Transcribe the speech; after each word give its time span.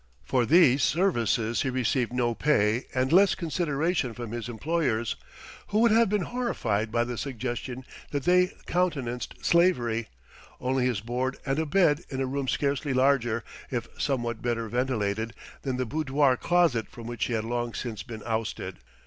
For 0.23 0.47
these 0.47 0.81
services 0.81 1.61
he 1.61 1.69
received 1.69 2.11
no 2.11 2.33
pay 2.33 2.87
and 2.95 3.13
less 3.13 3.35
consideration 3.35 4.15
from 4.15 4.31
his 4.31 4.49
employers 4.49 5.15
(who 5.67 5.77
would 5.77 5.91
have 5.91 6.09
been 6.09 6.23
horrified 6.23 6.91
by 6.91 7.03
the 7.03 7.19
suggestion 7.19 7.85
that 8.09 8.23
they 8.23 8.51
countenanced 8.65 9.35
slavery) 9.45 10.07
only 10.59 10.87
his 10.87 11.01
board 11.01 11.37
and 11.45 11.59
a 11.59 11.67
bed 11.67 12.01
in 12.09 12.19
a 12.19 12.25
room 12.25 12.47
scarcely 12.47 12.93
larger, 12.95 13.43
if 13.69 13.87
somewhat 13.99 14.41
better 14.41 14.67
ventilated, 14.69 15.35
than 15.61 15.77
the 15.77 15.85
boudoir 15.85 16.35
closet 16.35 16.87
from 16.89 17.05
which 17.05 17.25
he 17.25 17.33
had 17.33 17.43
long 17.45 17.75
since 17.75 18.01
been 18.01 18.23
ousted. 18.25 18.77